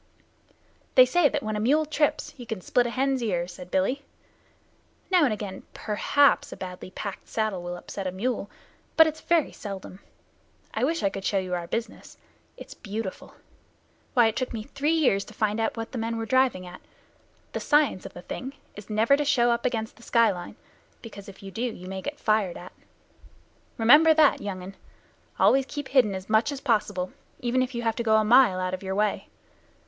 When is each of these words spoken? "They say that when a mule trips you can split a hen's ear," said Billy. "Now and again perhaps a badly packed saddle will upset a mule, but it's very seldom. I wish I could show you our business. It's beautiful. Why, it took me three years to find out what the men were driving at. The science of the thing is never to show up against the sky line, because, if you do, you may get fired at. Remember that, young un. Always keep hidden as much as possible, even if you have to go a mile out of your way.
"They 0.95 1.05
say 1.05 1.29
that 1.29 1.43
when 1.43 1.55
a 1.55 1.59
mule 1.59 1.85
trips 1.85 2.33
you 2.35 2.47
can 2.47 2.61
split 2.61 2.87
a 2.87 2.89
hen's 2.89 3.21
ear," 3.21 3.47
said 3.47 3.69
Billy. 3.69 4.01
"Now 5.11 5.25
and 5.25 5.31
again 5.31 5.61
perhaps 5.75 6.51
a 6.51 6.57
badly 6.57 6.89
packed 6.89 7.27
saddle 7.27 7.61
will 7.61 7.75
upset 7.77 8.07
a 8.07 8.11
mule, 8.11 8.49
but 8.97 9.05
it's 9.05 9.21
very 9.21 9.51
seldom. 9.51 9.99
I 10.73 10.83
wish 10.83 11.03
I 11.03 11.11
could 11.11 11.23
show 11.23 11.37
you 11.37 11.53
our 11.53 11.67
business. 11.67 12.17
It's 12.57 12.73
beautiful. 12.73 13.35
Why, 14.15 14.25
it 14.25 14.35
took 14.35 14.53
me 14.53 14.63
three 14.63 14.89
years 14.95 15.23
to 15.25 15.35
find 15.35 15.59
out 15.59 15.77
what 15.77 15.91
the 15.91 15.99
men 15.99 16.17
were 16.17 16.25
driving 16.25 16.65
at. 16.65 16.81
The 17.53 17.59
science 17.59 18.03
of 18.03 18.13
the 18.15 18.23
thing 18.23 18.53
is 18.75 18.89
never 18.89 19.15
to 19.15 19.23
show 19.23 19.51
up 19.51 19.67
against 19.67 19.97
the 19.97 20.01
sky 20.01 20.31
line, 20.31 20.55
because, 21.03 21.29
if 21.29 21.43
you 21.43 21.51
do, 21.51 21.61
you 21.61 21.87
may 21.87 22.01
get 22.01 22.19
fired 22.19 22.57
at. 22.57 22.73
Remember 23.77 24.15
that, 24.15 24.41
young 24.41 24.63
un. 24.63 24.73
Always 25.37 25.67
keep 25.67 25.89
hidden 25.89 26.15
as 26.15 26.27
much 26.27 26.51
as 26.51 26.59
possible, 26.59 27.11
even 27.39 27.61
if 27.61 27.75
you 27.75 27.83
have 27.83 27.95
to 27.97 28.01
go 28.01 28.15
a 28.15 28.23
mile 28.25 28.59
out 28.59 28.73
of 28.73 28.81
your 28.81 28.95
way. 28.95 29.27